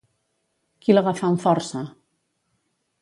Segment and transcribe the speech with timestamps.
[0.85, 1.83] Qui l'agafà amb força?